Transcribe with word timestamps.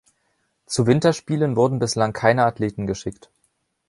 Zu 0.65 0.87
Winterspielen 0.87 1.55
wurden 1.55 1.77
bislang 1.77 2.11
keine 2.11 2.43
Athleten 2.45 2.87
geschickt. 2.87 3.29